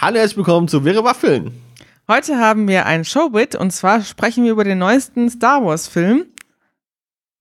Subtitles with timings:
[0.00, 1.60] Hallo, herzlich willkommen zu Wäre Waffeln.
[2.06, 6.26] Heute haben wir ein Showbit und zwar sprechen wir über den neuesten Star Wars Film,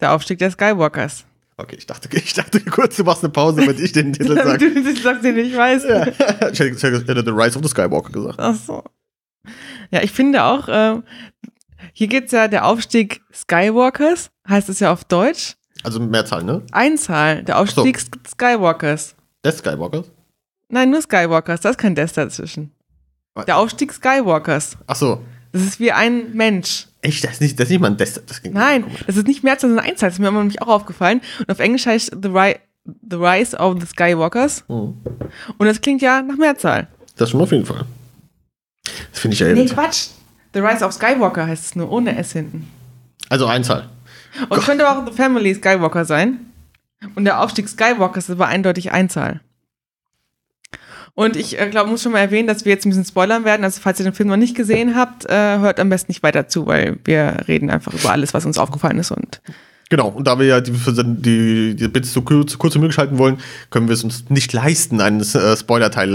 [0.01, 1.25] Der Aufstieg der Skywalkers.
[1.57, 4.73] Okay, ich dachte, ich dachte kurz, du machst eine Pause, wenn ich den Titel sage.
[4.73, 5.83] du sagst, den ich weiß.
[5.83, 6.07] Ja.
[6.51, 8.39] Ich hätte, The Rise of the Skywalker gesagt.
[8.39, 8.83] Ach so.
[9.91, 10.99] Ja, ich finde auch, äh,
[11.93, 15.57] hier geht's ja der Aufstieg Skywalkers, heißt es ja auf Deutsch.
[15.83, 16.63] Also Mehrzahl, ne?
[16.71, 19.15] Einzahl, der Aufstieg Skywalkers.
[19.45, 20.11] Des Skywalkers?
[20.69, 22.71] Nein, nur Skywalkers, da ist kein Des dazwischen.
[23.47, 24.77] Der Aufstieg Skywalkers.
[24.87, 25.21] Ach so.
[25.51, 26.87] Das ist wie ein Mensch.
[27.01, 27.23] Echt?
[27.23, 28.21] Das ist nicht, das ist nicht mal ein Des.
[28.25, 30.09] Das klingt Nein, das ist nicht Mehrzahl, sondern Einzahl.
[30.09, 31.21] Das ist mir nämlich auch aufgefallen.
[31.39, 32.55] Und auf Englisch heißt The, Ri
[33.09, 34.63] The Rise of the Skywalkers.
[34.67, 34.97] Hm.
[35.57, 36.87] Und das klingt ja nach Mehrzahl.
[37.15, 37.85] Das schon auf jeden Fall.
[39.11, 39.65] Das finde ich ja Nee.
[39.65, 40.09] Quatsch.
[40.53, 42.67] The Rise of Skywalker heißt es nur, ohne S hinten.
[43.29, 43.89] Also Einzahl.
[44.49, 46.39] Und es könnte auch The Family Skywalker sein.
[47.15, 49.41] Und der Aufstieg Skywalkers ist aber eindeutig Einzahl.
[51.17, 53.63] Und ich äh, glaube, muss schon mal erwähnen, dass wir jetzt ein bisschen spoilern werden.
[53.63, 56.47] Also, falls ihr den Film noch nicht gesehen habt, äh, hört am besten nicht weiter
[56.47, 59.09] zu, weil wir reden einfach über alles, was uns aufgefallen ist.
[59.09, 59.41] Und
[59.89, 62.97] Genau, und da wir ja die, die, die Bits so kurz, so kurz wie möglich
[62.99, 63.37] halten wollen,
[63.71, 66.09] können wir es uns nicht leisten, einen äh, Spoiler-Teil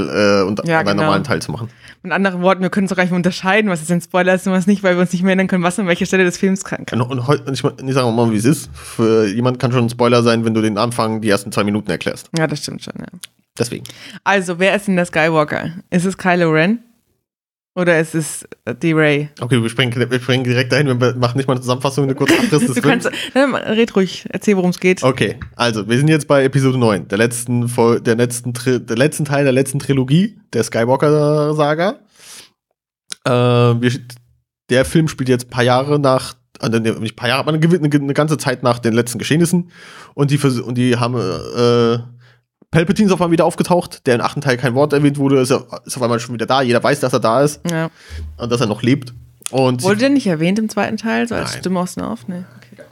[0.44, 1.03] äh, und Ja, einen genau.
[1.03, 1.69] normalen Teil zu machen.
[2.03, 4.34] mit anderen Worten, wir können es auch gar nicht mehr unterscheiden, was jetzt ein Spoiler
[4.34, 6.25] ist und was nicht, weil wir uns nicht mehr erinnern können, was an welcher Stelle
[6.25, 6.84] des Films kann.
[6.92, 8.69] Und, und, heu- und ich, ich sage mal, wie es ist.
[8.75, 11.91] Für jemand kann schon ein Spoiler sein, wenn du den Anfang die ersten zwei Minuten
[11.91, 12.28] erklärst.
[12.39, 13.06] Ja, das stimmt schon, ja.
[13.58, 13.84] Deswegen.
[14.25, 15.70] Also, wer ist denn der Skywalker?
[15.91, 16.83] Ist es Kylo Ren?
[17.75, 19.31] Oder ist es äh, die Ray?
[19.41, 20.89] Okay, wir springen, wir springen direkt dahin.
[20.89, 23.09] Wir machen nicht mal eine Zusammenfassung, eine kurze Abriss des Films.
[23.34, 25.03] red ruhig, erzähl, worum es geht.
[25.03, 27.72] Okay, also wir sind jetzt bei Episode 9, der letzten,
[28.05, 32.00] der letzten, der letzten Teil der letzten Trilogie der Skywalker-Saga.
[33.25, 33.91] Äh, wir,
[34.69, 37.66] der Film spielt jetzt ein paar Jahre nach, also nicht ein paar Jahre, aber eine,
[37.66, 39.70] eine, ganze Zeit nach den letzten Geschehnissen.
[40.12, 41.98] Und die, und die haben, äh,
[42.73, 45.51] Palpatine ist auf einmal wieder aufgetaucht, der im achten Teil kein Wort erwähnt wurde, ist,
[45.53, 46.62] er, ist auf einmal schon wieder da.
[46.62, 47.91] Jeder weiß, dass er da ist Ja.
[48.39, 49.15] und dass er noch lebt.
[49.51, 51.59] Und Wurde der nicht erwähnt im zweiten Teil, so als Nein.
[51.61, 52.27] Stimme aus dem Off?
[52.27, 52.43] Nee.
[52.56, 52.83] Okay.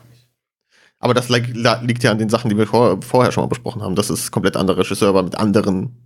[0.99, 3.81] Aber das li- liegt ja an den Sachen, die wir vor, vorher schon mal besprochen
[3.83, 3.95] haben.
[3.95, 5.97] Das ist komplett anderer Regisseur, aber mit anderen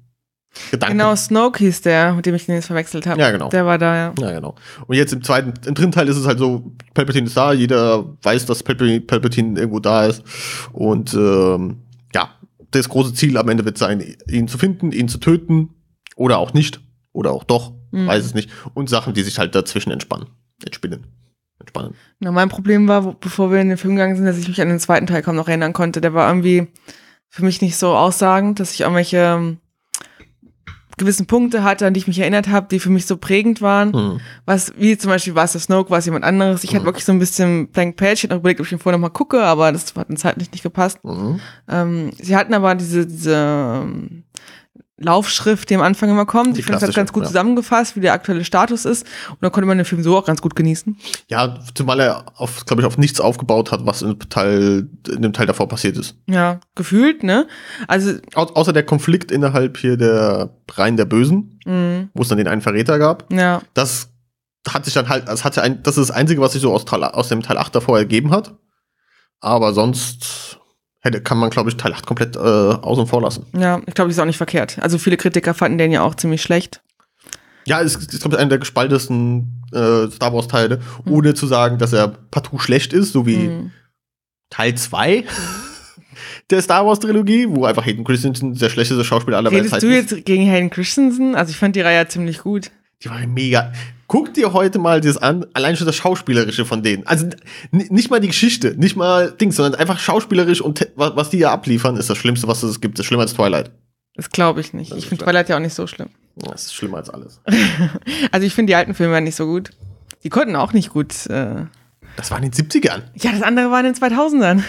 [0.71, 0.97] Gedanken.
[0.99, 3.21] Genau, Snoke hieß der, mit dem ich den jetzt verwechselt habe.
[3.21, 3.49] Ja, genau.
[3.49, 4.13] Der war da, ja.
[4.21, 4.55] Ja, genau.
[4.87, 8.05] Und jetzt im zweiten, im dritten Teil ist es halt so, Palpatine ist da, jeder
[8.23, 10.23] weiß, dass Palpatine, Palpatine irgendwo da ist.
[10.73, 11.79] Und ähm,
[12.15, 12.31] ja,
[12.79, 15.71] das große Ziel am Ende wird sein, ihn zu finden, ihn zu töten.
[16.17, 16.81] Oder auch nicht.
[17.13, 17.73] Oder auch doch.
[17.91, 18.07] Mhm.
[18.07, 18.51] Weiß es nicht.
[18.75, 20.29] Und Sachen, die sich halt dazwischen entspannen.
[20.65, 21.07] Entspinnen.
[21.59, 21.95] Entspannen.
[22.21, 24.61] Na, mein Problem war, wo, bevor wir in den Film gegangen sind, dass ich mich
[24.61, 26.01] an den zweiten Teil kaum noch erinnern konnte.
[26.01, 26.69] Der war irgendwie
[27.29, 29.59] für mich nicht so aussagend, dass ich irgendwelche ähm,
[30.97, 33.93] gewissen Punkte hatte, an die ich mich erinnert habe, die für mich so prägend waren.
[33.93, 34.21] Hm.
[34.47, 36.65] Was, wie zum Beispiel war es der Snoke, war es jemand anderes.
[36.65, 36.87] Ich hatte Mhm.
[36.87, 38.13] wirklich so ein bisschen Blank Page.
[38.15, 40.25] Ich hatte auch überlegt, ob ich ihn vorher noch mal gucke, aber das hat uns
[40.25, 40.99] halt nicht, nicht gepasst.
[41.05, 41.41] Mhm.
[41.69, 43.35] Ähm, sie hatten aber diese, diese
[43.85, 44.24] ähm,
[44.97, 46.57] Laufschrift, die am Anfang immer kommt.
[46.57, 47.29] Die ich finde, das hat ganz gut ja.
[47.29, 49.05] zusammengefasst, wie der aktuelle Status ist.
[49.29, 50.97] Und dann konnte man den Film so auch ganz gut genießen.
[51.29, 55.33] Ja, zumal er auf, glaube ich, auf nichts aufgebaut hat, was in, Teil, in dem
[55.33, 56.17] Teil davor passiert ist.
[56.29, 57.49] Ja, gefühlt, ne?
[57.89, 62.39] Also, Au außer der Konflikt innerhalb hier der Reihen der Bösen, mh, wo es dann
[62.39, 63.33] den einen Verräter gab.
[63.33, 64.11] ja, Das
[64.69, 66.85] hat sich dann halt, das hatte ein, das ist das Einzige, was sich so aus,
[66.85, 68.55] Teil, aus dem Teil 8 davor ergeben hat.
[69.41, 70.61] Aber sonst
[71.05, 73.47] hätte, kann man, glaube ich, Teil 8 komplett äh, außen vor lassen.
[73.57, 74.79] ja, ich glaube, das ist auch nicht verkehrt.
[74.81, 76.83] Also viele Kritiker fanden den ja auch ziemlich schlecht.
[77.67, 81.93] Ja, es ist, glaube ich, einer der gespaltesten äh, Star Wars-Teile, ohne zu sagen, dass
[81.93, 83.71] er partout schlecht ist, so wie Hm.
[84.51, 85.25] Teil 2
[86.51, 90.11] der Star Wars-Trilogie, wo einfach Hayden Christensen der schlechteste Schauspieler aller Redest Zeiten du ist.
[90.11, 91.35] jetzt gegen Hayden Christensen?
[91.35, 92.71] Also ich fand die Reihe ziemlich gut.
[93.03, 93.73] Die war mega.
[94.07, 97.07] Guck dir heute mal das an, allein schon das Schauspielerische von denen.
[97.07, 97.29] Also
[97.71, 101.97] nicht mal die Geschichte, nicht mal Dings, sondern einfach schauspielerisch und was die hier abliefern,
[101.97, 102.99] ist das Schlimmste, was es gibt.
[102.99, 103.71] Das ist schlimmer als Twilight.
[104.15, 104.91] Das glaube ich nicht.
[104.93, 105.25] Das Ich finde.
[105.25, 106.09] Twilight ja auch nicht so schlimm.
[106.37, 107.41] Das ist schlimmer als alles.
[108.31, 109.71] Also ich finde die alten Filme ja nicht so gut.
[110.23, 111.27] Die konnten auch nicht gut.
[111.27, 111.67] Äh
[112.17, 113.03] Das war in den 70ern.
[113.15, 114.63] ja, das andere war in den 2000ern.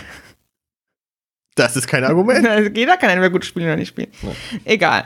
[1.56, 2.76] Das ist kein Argument.
[2.76, 4.10] Jeder kann entweder gut spielen oder nicht spielen.
[4.22, 4.30] Ja.
[4.66, 5.06] Egal.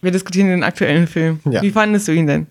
[0.00, 1.40] Wir diskutieren den aktuellen Film.
[1.50, 1.62] Ja.
[1.62, 2.46] Wie fandest du ihn denn?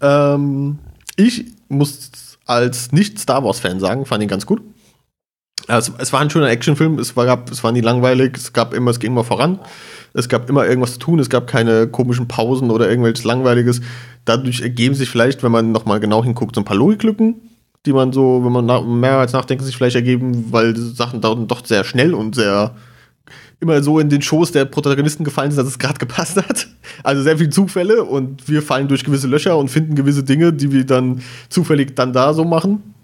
[0.00, 0.78] Ähm,
[1.16, 2.10] ich muss
[2.46, 4.60] als Nicht-Star Wars-Fan sagen, fand ihn ganz gut.
[5.66, 8.90] Also, es war ein schöner Actionfilm, es war, es war nie langweilig, es gab immer,
[8.90, 9.60] es ging immer voran,
[10.12, 13.80] es gab immer irgendwas zu tun, es gab keine komischen Pausen oder irgendwelches Langweiliges.
[14.26, 17.36] Dadurch ergeben sich vielleicht, wenn man nochmal genau hinguckt, so ein paar Logiklücken,
[17.86, 21.64] die man so, wenn man nach, mehrmals nachdenkt, sich vielleicht ergeben, weil Sachen dauern doch
[21.64, 22.74] sehr schnell und sehr
[23.60, 26.68] immer so in den Schoß der Protagonisten gefallen sind, dass es gerade gepasst hat.
[27.02, 30.70] Also sehr viele Zufälle und wir fallen durch gewisse Löcher und finden gewisse Dinge, die
[30.72, 32.94] wir dann zufällig dann da so machen.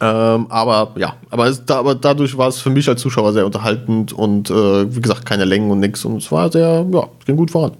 [0.00, 3.46] Ähm, aber ja, aber, es, da, aber dadurch war es für mich als Zuschauer sehr
[3.46, 6.04] unterhaltend und äh, wie gesagt, keine Längen und nix.
[6.04, 7.72] Und es war sehr, ja, es ging gut voran.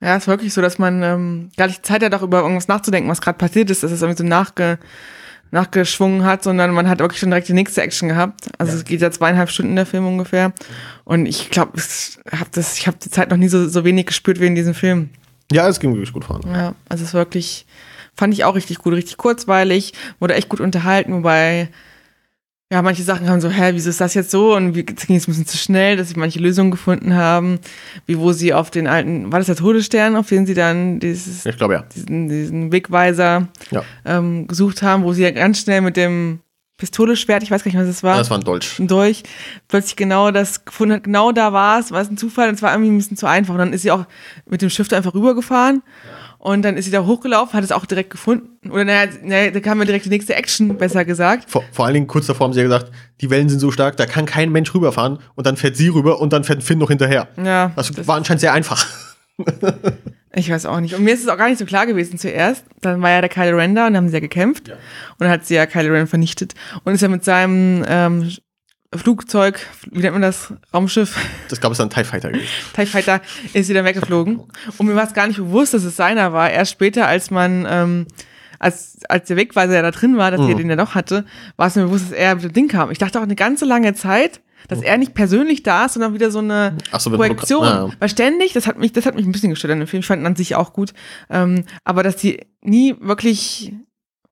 [0.00, 3.10] Ja, ist wirklich so, dass man ähm, gar nicht Zeit hat, auch über irgendwas nachzudenken,
[3.10, 4.78] was gerade passiert ist, dass es irgendwie so nachge,
[5.50, 8.48] nachgeschwungen hat, sondern man hat wirklich schon direkt die nächste Action gehabt.
[8.58, 8.78] Also Ja.
[8.78, 10.52] es geht ja zweieinhalb Stunden der Film ungefähr.
[11.04, 14.06] Und ich glaube, ich habe das, ich habe die Zeit noch nie so, so wenig
[14.06, 15.10] gespürt wie in diesem Film.
[15.50, 16.42] Ja, es ging wirklich gut voran.
[16.46, 17.66] Ja, also es ist wirklich,
[18.14, 21.68] fand ich auch richtig gut, richtig kurzweilig, wurde echt gut unterhalten, wobei,
[22.70, 24.54] ja, manche Sachen haben so, hä, wieso ist das jetzt so?
[24.54, 27.60] Und wie es ging jetzt ein bisschen zu schnell, dass sie manche Lösungen gefunden haben,
[28.06, 31.46] wie wo sie auf den alten, war das der Todesstern, auf den sie dann dieses,
[31.46, 31.82] Ich glaube ja.
[31.94, 33.82] diesen, diesen Wegweiser Ja.
[34.04, 36.40] ähm, gesucht haben, wo sie ja ganz schnell mit dem
[36.78, 38.78] Pistoleschwert, ich weiß gar nicht, was es war, Das war ein Dolch.
[38.78, 39.22] ein Dolch,
[39.68, 42.62] plötzlich genau das gefunden hat, genau da war es, war es ein Zufall und es
[42.62, 43.52] war irgendwie ein bisschen zu einfach.
[43.54, 44.06] Und dann ist sie auch
[44.48, 45.82] mit dem Schiff einfach rübergefahren
[46.38, 48.70] und dann ist sie da hochgelaufen, hat es auch direkt gefunden.
[48.70, 51.50] Oder naja, naja da kam ja direkt die nächste Action, besser gesagt.
[51.50, 53.96] Vor, vor allen Dingen kurz davor haben sie ja gesagt, die Wellen sind so stark,
[53.96, 56.88] da kann kein Mensch rüberfahren und dann fährt sie rüber und dann fährt Finn noch
[56.90, 57.26] hinterher.
[57.42, 58.86] Ja, Das, das- war anscheinend sehr einfach.
[60.34, 60.94] ich weiß auch nicht.
[60.94, 62.64] Und mir ist es auch gar nicht so klar gewesen zuerst.
[62.80, 64.68] Dann war ja der Kylo Ren da und dann haben sie ja gekämpft.
[64.68, 64.78] Und
[65.20, 66.54] dann hat sie ja Kylo Ren vernichtet
[66.84, 68.30] und ist ja mit seinem ähm,
[68.94, 69.60] Flugzeug,
[69.90, 71.16] wie nennt man das, Raumschiff,
[71.48, 72.48] Das gab es dann TIE Fighter gewesen.
[72.74, 73.20] TIE Fighter
[73.52, 74.40] ist wieder weggeflogen.
[74.78, 76.50] Und mir war es gar nicht bewusst, dass es seiner war.
[76.50, 78.06] Erst später, als man, ähm,
[78.58, 81.24] als, als der Wegweiser ja da drin war, dass er den ja doch hatte,
[81.56, 82.90] war es mir bewusst, dass er mit dem Ding kam.
[82.90, 86.30] Ich dachte auch eine ganze lange Zeit, dass er nicht persönlich da ist, sondern wieder
[86.30, 87.60] so eine so, Projektion.
[87.60, 87.90] Hologramm.
[87.90, 90.00] Ah, Weil ständig, das hat mich, das hat mich ein bisschen gestört an dem Film.
[90.00, 90.92] Ich fand ihn an sich auch gut.
[91.30, 93.72] Ähm, aber dass die nie wirklich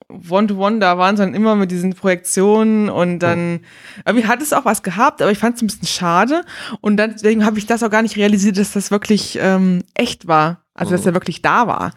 [0.09, 3.61] One-to-One da waren, sondern immer mit diesen Projektionen und dann,
[4.05, 6.43] irgendwie hat es auch was gehabt, aber ich fand es ein bisschen schade
[6.81, 10.29] und dann, deswegen habe ich das auch gar nicht realisiert, dass das wirklich ähm, echt
[10.29, 11.93] war, also dass er wirklich da war.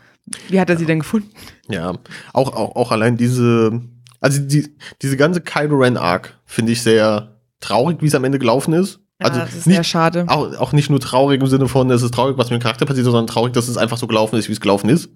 [0.47, 1.29] Wie hat er sie denn gefunden?
[1.67, 1.93] Ja,
[2.33, 3.81] auch, auch, auch allein diese,
[4.19, 8.39] also die, diese ganze Kylo Ren Arc finde ich sehr traurig, wie es am Ende
[8.39, 9.00] gelaufen ist.
[9.21, 10.25] Also ja, das ist sehr nicht, schade.
[10.27, 12.85] auch, auch nicht nur traurig im Sinne von, es ist traurig, was mit dem Charakter
[12.85, 15.09] passiert, sondern traurig, dass es einfach so gelaufen ist, wie es gelaufen ist.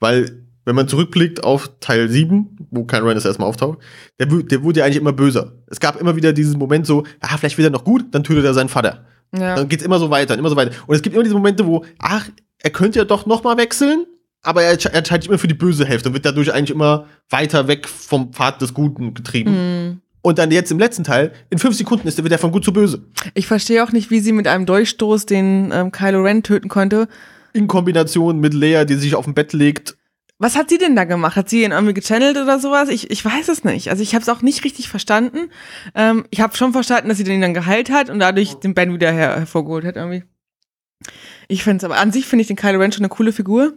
[0.00, 3.78] Weil, wenn man zurückblickt auf Teil 7, wo Kylo Ren das erstmal auftaucht,
[4.18, 5.52] der, der wurde ja eigentlich immer böser.
[5.68, 8.44] Es gab immer wieder diesen Moment so, ah, vielleicht wird er noch gut, dann tötet
[8.44, 9.04] er seinen Vater.
[9.32, 9.54] Ja.
[9.54, 10.72] Dann geht's immer so weiter, und immer so weiter.
[10.88, 14.04] Und es gibt immer diese Momente, wo, ach, er könnte ja doch noch mal wechseln,
[14.42, 17.06] aber er entsche- entscheidet sich immer für die böse Hälfte und wird dadurch eigentlich immer
[17.30, 19.54] weiter weg vom Pfad des Guten getrieben.
[19.54, 20.00] Hm.
[20.24, 22.72] Und dann jetzt im letzten Teil, in fünf Sekunden ist er wieder von gut zu
[22.72, 23.04] böse.
[23.34, 27.08] Ich verstehe auch nicht, wie sie mit einem Durchstoß den ähm, Kylo Ren töten konnte.
[27.52, 29.98] In Kombination mit Lea, die sich auf dem Bett legt.
[30.38, 31.36] Was hat sie denn da gemacht?
[31.36, 32.88] Hat sie ihn irgendwie gechannelt oder sowas?
[32.88, 33.90] Ich, ich weiß es nicht.
[33.90, 35.50] Also ich habe es auch nicht richtig verstanden.
[35.94, 38.94] Ähm, ich habe schon verstanden, dass sie den dann geheilt hat und dadurch den Ben
[38.94, 40.24] wieder her hervorgeholt hat irgendwie.
[41.48, 43.74] Ich finde es aber an sich finde ich den Kylo Ren schon eine coole Figur.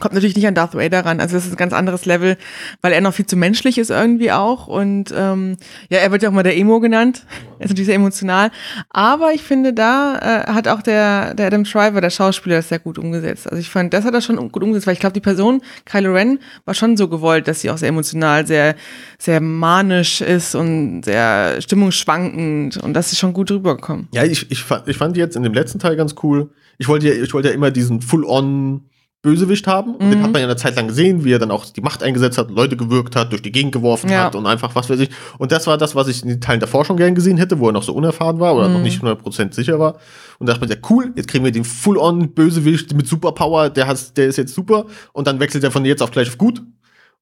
[0.00, 1.20] Kommt natürlich nicht an Darth Vader ran.
[1.20, 2.36] Also das ist ein ganz anderes Level,
[2.80, 4.66] weil er noch viel zu menschlich ist irgendwie auch.
[4.66, 5.56] Und ähm,
[5.90, 7.26] ja, er wird ja auch mal der Emo genannt.
[7.58, 8.50] Er ist natürlich sehr emotional.
[8.88, 12.78] Aber ich finde, da äh, hat auch der, der Adam Shriver, der Schauspieler, das sehr
[12.78, 13.46] gut umgesetzt.
[13.46, 16.12] Also ich fand, das hat er schon gut umgesetzt, weil ich glaube, die Person, Kylo
[16.12, 18.76] Ren, war schon so gewollt, dass sie auch sehr emotional, sehr,
[19.18, 22.78] sehr manisch ist und sehr stimmungsschwankend.
[22.78, 24.08] Und das ist schon gut rübergekommen.
[24.12, 26.50] Ja, ich, ich, fand, ich fand jetzt in dem letzten Teil ganz cool.
[26.78, 28.84] Ich wollte ja, ich wollte ja immer diesen Full-on
[29.22, 29.94] Bösewicht haben.
[29.96, 30.22] Und Den Mhm.
[30.24, 32.50] hat man ja eine Zeit lang gesehen, wie er dann auch die Macht eingesetzt hat,
[32.50, 34.24] Leute gewürgt hat, durch die Gegend geworfen Ja.
[34.24, 35.10] hat und einfach was weiß ich.
[35.38, 37.66] Und das war das, was ich in den Teilen davor schon gern gesehen hätte, wo
[37.68, 38.74] er noch so unerfahren war oder Mhm.
[38.74, 39.96] noch nicht 100% sicher war.
[40.38, 43.86] Und da dachte man, ja cool, jetzt kriegen wir den Full-on Bösewicht mit Superpower, der,
[43.86, 44.86] hat, der ist jetzt super.
[45.12, 46.62] Und dann wechselt er von jetzt auf gleich auf gut.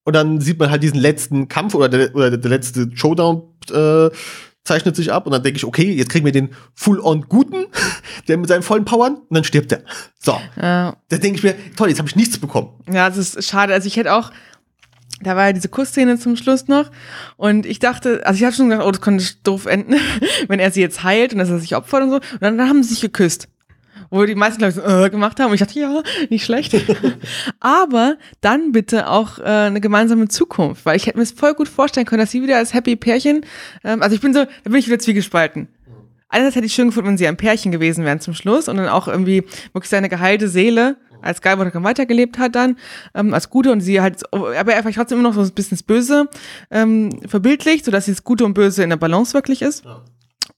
[0.04, 4.08] Und dann sieht man halt diesen letzten Kampf oder der, oder der letzte Showdown äh,
[4.68, 7.66] zeichnet sich ab und dann denke ich, okay, jetzt kriegen wir den Full-on-Guten,
[8.28, 9.82] der mit seinen vollen Powern und dann stirbt er.
[10.20, 12.70] So, Ja, da denke ich mir, toll, jetzt habe ich nichts bekommen.
[12.90, 13.74] Ja, es ist schade.
[13.74, 14.30] Also ich hätte auch,
[15.20, 16.90] da war ja diese Kussszene zum Schluss noch
[17.36, 19.96] und ich dachte, also ich habe schon gedacht, oh, das könnte doof enden,
[20.48, 22.16] wenn er sie jetzt heilt und dass er sich opfert und so.
[22.16, 23.48] Und dann, dann haben sie sich geküsst.
[24.10, 25.48] Wo die meisten, glaube ich, so äh, gemacht haben.
[25.48, 26.74] Und ich dachte, ja, nicht schlecht.
[27.60, 31.68] Aber dann bitte auch äh, eine gemeinsame Zukunft, weil ich hätte mir es voll gut
[31.68, 33.44] vorstellen können, dass sie wieder als Happy Pärchen,
[33.84, 35.68] ähm, also ich bin so, da bin ich wieder zwiegespalten.
[36.30, 38.88] Einerseits hätte ich schön gefunden, wenn sie ein Pärchen gewesen wären zum Schluss und dann
[38.88, 42.76] auch irgendwie wirklich seine geheilte Seele als Skywalker weitergelebt hat dann,
[43.14, 45.76] ähm, als Gute und sie halt, aber er vielleicht trotzdem immer noch so ein bisschen
[45.76, 46.28] das Böse
[46.70, 49.84] ähm, verbildlicht, sodass sie das Gute und Böse in der Balance wirklich ist.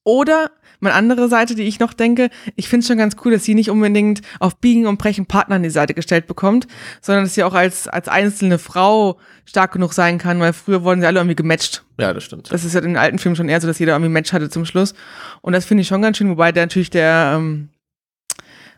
[0.05, 3.45] Oder meine andere Seite, die ich noch denke, ich finde es schon ganz cool, dass
[3.45, 6.67] sie nicht unbedingt auf Biegen und Brechen Partner an die Seite gestellt bekommt,
[7.01, 11.01] sondern dass sie auch als, als einzelne Frau stark genug sein kann, weil früher wurden
[11.01, 11.85] sie alle irgendwie gematcht.
[11.99, 12.53] Ja, das stimmt.
[12.53, 14.33] Das ist ja in den alten Filmen schon eher so, dass jeder irgendwie ein Match
[14.33, 14.95] hatte zum Schluss.
[15.43, 17.69] Und das finde ich schon ganz schön, wobei der natürlich der, ähm,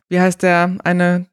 [0.09, 1.26] wie heißt der, eine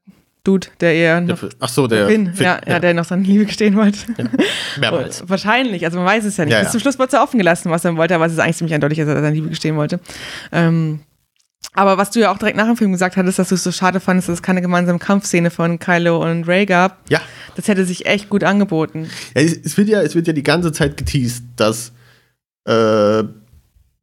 [0.50, 3.46] Dude, der eher Der Ach so, der Finn, Finn, ja, ja, der noch seine Liebe
[3.46, 4.00] gestehen wollte.
[4.80, 5.24] mehrmals.
[5.30, 6.54] Wahrscheinlich, also man weiß es ja nicht.
[6.54, 6.72] Ja, Bis ja.
[6.72, 8.74] zum Schluss wurde es ja offen gelassen, was er wollte, aber es ist eigentlich ziemlich
[8.74, 10.00] eindeutig, dass er seine Liebe gestehen wollte.
[10.52, 11.02] Ähm,
[11.74, 13.72] Aber was du ja auch direkt nach dem Film gesagt hattest, dass du es so
[13.72, 16.98] schade fandest, dass es keine gemeinsame Kampfszene von Kylo und Ray gab.
[17.10, 17.22] Ja.
[17.56, 19.08] Das hätte sich echt gut angeboten.
[19.36, 21.92] ja es, es, wird ja, es wird ja die ganze Zeit geteased, dass
[22.66, 23.24] äh,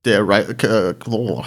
[0.06, 1.42] der äh, oh,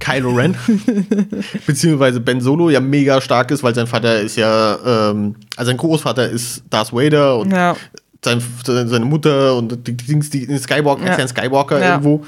[0.00, 0.56] Kylo Ren
[1.66, 5.76] beziehungsweise Ben Solo ja mega stark ist, weil sein Vater ist ja, ähm, also sein
[5.76, 7.76] Großvater ist Darth Vader und Ja.
[8.24, 11.12] sein, seine Mutter und die, die, Dings, die, die Skywalker, Ja.
[11.12, 11.90] ist ja ein Skywalker Ja.
[11.92, 12.24] irgendwo.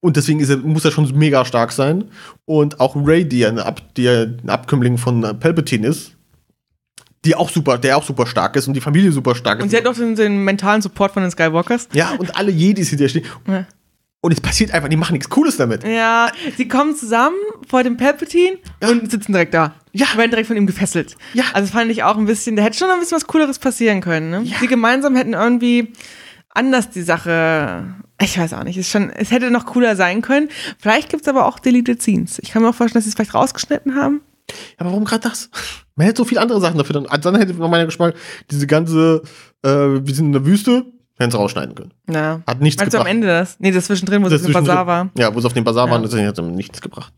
[0.00, 2.04] Und deswegen er, muss er schon mega stark sein.
[2.44, 6.12] Und auch Ray, die ja eine Ab, die ja ein Abkömmling von Palpatine ist,
[7.24, 9.62] die auch super, der auch super stark ist und die Familie super stark ist.
[9.64, 11.88] Und sie hat auch den, den mentalen Support von den Skywalkers.
[11.94, 13.24] ja, und alle Jedis hinter ihr stehen.
[13.48, 13.64] Ja.
[14.24, 15.84] Und es passiert einfach, die machen nichts Cooles damit.
[15.84, 17.36] Ja, sie kommen zusammen
[17.68, 19.74] vor dem Palpatine und sitzen direkt da.
[19.92, 20.06] Ja.
[20.16, 21.16] Werden direkt von ihm gefesselt.
[21.34, 21.44] Ja.
[21.52, 24.30] Also fand ich auch ein bisschen, da hätte schon ein bisschen was Cooleres passieren können.
[24.30, 24.40] Ne?
[24.44, 24.56] Ja.
[24.60, 25.92] Sie gemeinsam hätten irgendwie
[26.48, 27.84] anders die Sache,
[28.18, 30.48] ich weiß auch nicht, ist schon, es hätte noch cooler sein können.
[30.78, 32.38] Vielleicht gibt es aber auch Deleted Scenes.
[32.40, 34.22] Ich kann mir auch vorstellen, dass sie es vielleicht rausgeschnitten haben.
[34.48, 35.50] Ja, aber warum gerade das?
[35.96, 37.20] Man hätte so viele andere Sachen dafür dann.
[37.20, 38.14] Dann hätte nach meiner Geschmack
[38.50, 39.20] diese ganze,
[39.62, 40.86] äh, wir sind in der Wüste,
[41.18, 41.92] hätten rausschneiden können.
[42.10, 42.42] Ja.
[42.46, 43.14] Hat nichts Meinst du am gebracht.
[43.14, 43.56] Ende das?
[43.60, 45.10] Nee, das zwischendrin, wo es im zwischendrin- Bazar war.
[45.16, 45.92] Ja, wo es auf dem Bazar Ja.
[45.92, 47.12] waren, das hat nichts gebracht.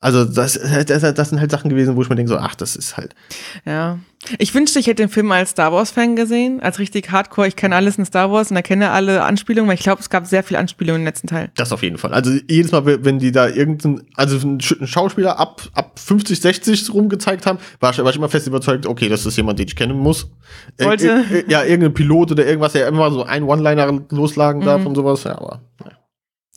[0.00, 0.52] Also das,
[0.86, 3.16] das, das sind halt Sachen gewesen, wo ich mir denke, so, ach, das ist halt.
[3.64, 3.98] Ja.
[4.38, 7.48] Ich wünschte, ich hätte den Film als Star Wars-Fan gesehen, als richtig Hardcore.
[7.48, 10.26] Ich kenne alles in Star Wars und erkenne alle Anspielungen, weil ich glaube, es gab
[10.26, 11.50] sehr viele Anspielungen im letzten Teil.
[11.56, 12.14] Das auf jeden Fall.
[12.14, 16.40] Also jedes Mal, wenn die da irgendein, also ein Sch- ein Schauspieler ab, ab 50,
[16.40, 19.66] 60 rumgezeigt haben, war ich, war ich immer fest überzeugt, okay, das ist jemand, den
[19.66, 20.30] ich kennen muss.
[20.76, 21.24] Äh, Sollte.
[21.32, 25.24] äh, ja, irgendein Pilot oder irgendwas, der immer so ein One-Liner loslagen darf und sowas.
[25.24, 25.60] Ja, aber.
[25.84, 25.90] Ja.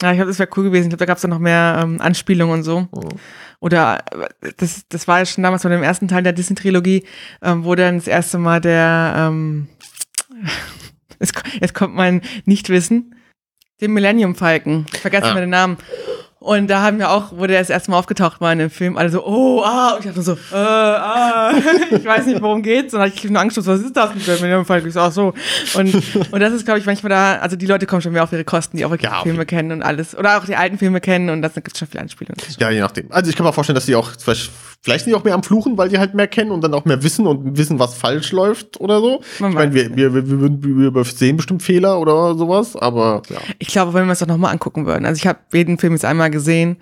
[0.01, 0.85] Ja, ich glaube, das wäre cool gewesen.
[0.85, 2.81] Ich glaube, da gab es dann noch mehr ähm, Anspielungen und so.
[2.81, 2.87] Mhm.
[3.59, 3.99] Oder
[4.41, 7.05] äh, das, das war ja schon damals bei dem ersten Teil der Disney-Trilogie,
[7.41, 9.67] ähm, wo dann das erste Mal der, ähm,
[11.19, 13.15] es, jetzt kommt mein Nichtwissen,
[13.79, 14.85] den Millennium Falcon.
[14.93, 15.33] Ich vergesse Ah.
[15.33, 15.77] mir den Namen.
[16.43, 18.97] Und da haben wir auch, wo der das erste Mal aufgetaucht war in dem Film,
[18.97, 21.53] alle so, oh, ah, und ich dachte so, äh, ah,
[21.91, 22.95] ich weiß nicht, worum geht's.
[22.95, 24.87] Und dann hatte ich nur Angst, was ist das mit dem Falcon?
[24.87, 25.35] Ich so, ach so.
[25.75, 25.93] Und,
[26.31, 28.43] und das ist, glaube ich, manchmal da, also die Leute kommen schon mehr auf ihre
[28.43, 30.17] Kosten, die auch wirklich Ja, Filme kennen und alles.
[30.17, 32.41] Oder auch die alten Filme kennen und das gibt schon viele Anspielungen.
[32.57, 33.11] Ja, je nachdem.
[33.11, 34.49] Also ich kann mir vorstellen, dass die auch vielleicht,
[34.81, 36.85] vielleicht sind die auch mehr am Fluchen, weil die halt mehr kennen und dann auch
[36.85, 39.21] mehr wissen und wissen, was falsch läuft oder so.
[39.37, 42.75] Man ich meine, weiß wir, wir, wir, wir, wir, wir übersehen bestimmt Fehler oder sowas,
[42.75, 43.37] aber ja.
[43.59, 45.05] Ich glaube, wenn wir es doch nochmal angucken würden.
[45.05, 46.77] Also ich habe jeden Film jetzt einmal gesehen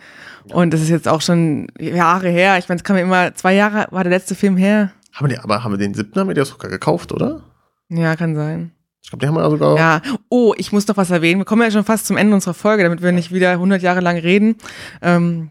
[0.52, 2.58] und das ist jetzt auch schon Jahre her.
[2.58, 4.92] Ich meine, es kam mir immer, zwei Jahre war der letzte Film her.
[5.14, 7.42] Haben wir, aber haben wir den siebten, haben wir den sogar gekauft, oder?
[7.90, 8.72] Ja, kann sein.
[9.04, 9.78] Ich glaube, den haben wir sogar.
[9.78, 10.02] Ja.
[10.30, 11.40] Oh, ich muss noch was erwähnen.
[11.42, 14.02] Wir kommen ja schon fast zum Ende unserer Folge, damit wir nicht wieder 100 Jahre
[14.02, 14.56] lang reden.
[15.02, 15.50] Ähm,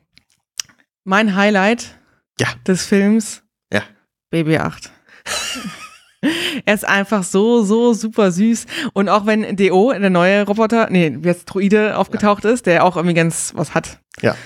[1.05, 1.97] mein Highlight
[2.39, 2.47] Ja.
[2.67, 3.83] des Films, Ja.
[4.31, 4.93] Baby 8.
[6.65, 8.67] er ist einfach so, so super süß.
[8.93, 13.15] Und auch wenn DO, der neue Roboter, nee, jetzt Droide aufgetaucht ist, der auch irgendwie
[13.15, 14.01] ganz was hat.
[14.21, 14.37] Ja.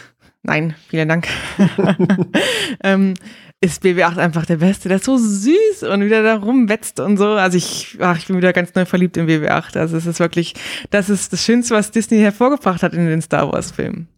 [0.43, 1.29] Nein, vielen Dank.
[2.85, 3.15] ähm,
[3.61, 4.89] ist BB8 einfach der Beste.
[4.89, 7.29] Der ist so süß und wieder da rumwetzt und so.
[7.29, 9.79] Also ich, ach, ich bin wieder ganz neu verliebt in BB8.
[9.79, 10.55] Also es ist wirklich,
[10.91, 14.09] das ist das Schönste, was Disney hervorgebracht hat in den Star Wars Filmen.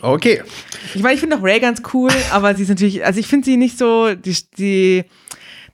[0.00, 0.42] Okay.
[0.94, 3.44] Ich meine, ich finde auch Ray ganz cool, aber sie ist natürlich, also ich finde
[3.44, 5.04] sie nicht so, die, die,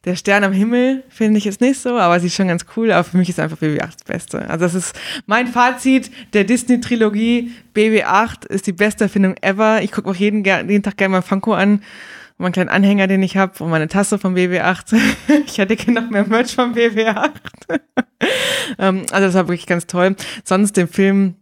[0.05, 2.93] der Stern am Himmel finde ich jetzt nicht so, aber sie ist schon ganz cool,
[2.93, 4.51] aber für mich ist einfach BB8 das Beste.
[4.51, 4.97] Also das ist
[5.27, 7.53] mein Fazit der Disney-Trilogie.
[7.75, 9.83] BB8 ist die beste Erfindung ever.
[9.83, 11.83] Ich gucke auch jeden, jeden Tag gerne mal Funko an.
[12.37, 14.99] Meinen kleinen Anhänger, den ich habe, und meine Tasse von BB8.
[15.47, 17.31] ich hätte gerne noch mehr Merch von BB8.
[18.79, 20.17] ähm, also das war wirklich ganz toll.
[20.45, 21.37] Sonst den Film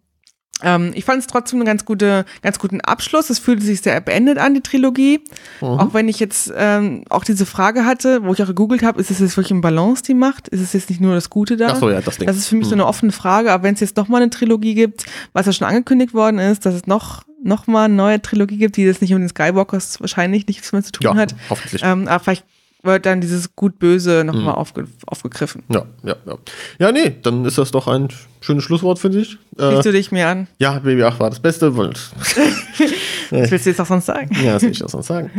[0.63, 3.31] ähm, ich fand es trotzdem einen ganz, gute, ganz guten Abschluss.
[3.31, 5.21] Es fühlte sich sehr beendet an, die Trilogie.
[5.61, 9.11] Auch wenn ich jetzt ähm, auch diese Frage hatte, wo ich auch gegoogelt habe, ist
[9.11, 10.49] es jetzt wirklich ein Balance, die macht?
[10.49, 11.69] Ist es jetzt nicht nur das Gute da?
[11.69, 12.27] Ach so, ja, das Ding.
[12.27, 14.31] Das ist für mich so eine offene Frage, aber wenn es jetzt noch mal eine
[14.31, 18.23] Trilogie gibt, was ja schon angekündigt worden ist, dass es noch, noch mal eine neue
[18.23, 21.35] Trilogie gibt, die jetzt nicht mit den Skywalkers wahrscheinlich nichts mehr zu tun ja, hat,
[21.51, 21.83] hoffentlich.
[21.85, 22.45] ähm, aber vielleicht
[22.83, 24.43] wird dann dieses Gut-Böse noch Mhm.
[24.43, 25.63] mal aufge aufgegriffen.
[25.69, 26.39] Ja, ja, ja.
[26.79, 28.09] Ja, nee, dann ist das doch ein
[28.41, 29.39] schönes Schlusswort, finde ich.
[29.59, 30.49] Äh, du dich mir an?
[30.59, 31.77] ja, Baby 8 war das Beste.
[31.77, 32.15] Was
[33.31, 34.31] willst du jetzt auch sonst sagen?
[34.45, 35.31] ja, das will ich das sonst sagen.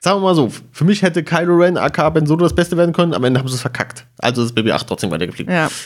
[0.00, 2.92] Sagen wir mal so, für mich hätte Kylo Ren, aka Ben Solo, das Beste werden
[2.92, 4.04] können, am Ende haben sie es verkackt.
[4.18, 5.52] Also ist Baby 8 trotzdem weitergeflogen.
[5.52, 5.68] Ja.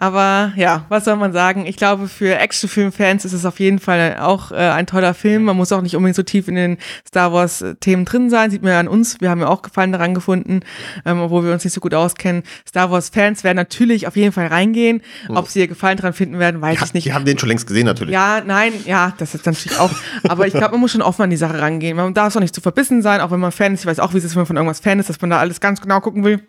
[0.00, 1.66] Aber ja, was soll man sagen?
[1.66, 5.42] Ich glaube, für Actionfilm-Fans ist es auf jeden Fall auch äh, ein toller Film.
[5.42, 8.52] Man muss auch nicht unbedingt so tief in den Star Wars-Themen drin sein.
[8.52, 9.20] Sieht man ja an uns.
[9.20, 10.60] Wir haben ja auch Gefallen daran gefunden,
[11.04, 12.44] ähm, obwohl wir uns nicht so gut auskennen.
[12.66, 15.02] Star Wars-Fans werden natürlich auf jeden Fall reingehen.
[15.30, 17.06] Ob sie ihr Gefallen daran finden werden, weiß Ja, ich nicht.
[17.06, 18.14] die haben den schon längst gesehen, natürlich.
[18.14, 19.90] Ja, nein, ja, das ist natürlich auch.
[20.28, 21.96] Aber ich glaube, man muss schon offen an die Sache rangehen.
[21.96, 23.80] Man darf auch nicht zu verbissen sein, auch wenn man Fan ist.
[23.80, 25.38] Ich weiß auch, wie es ist, wenn man von irgendwas Fan ist, dass man da
[25.40, 26.40] alles ganz genau gucken will.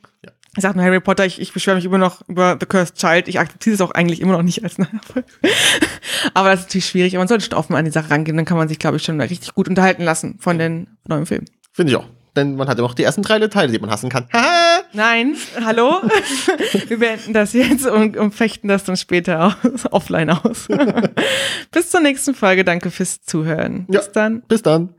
[0.55, 3.27] Ich sag nur Harry Potter, ich, ich beschwöre mich immer noch über The Cursed Child.
[3.27, 5.27] Ich akzeptiere es auch eigentlich immer noch nicht als Nachfolger.
[6.33, 7.13] Aber das ist natürlich schwierig.
[7.15, 8.35] Aber man sollte schon offen an die Sache rangehen.
[8.35, 11.45] Dann kann man sich, glaube ich, schon richtig gut unterhalten lassen von den neuen Filmen.
[11.71, 12.05] Finde ich auch.
[12.35, 14.25] Denn man hat ja auch die ersten drei Teile, die man hassen kann.
[14.93, 16.01] Nein, hallo?
[16.87, 20.67] Wir beenden das jetzt und, und fechten das dann später aus, offline aus.
[21.71, 22.63] Bis zur nächsten Folge.
[22.63, 23.85] Danke fürs Zuhören.
[23.89, 23.99] Ja.
[23.99, 24.41] Bis dann.
[24.47, 24.95] Bis dann.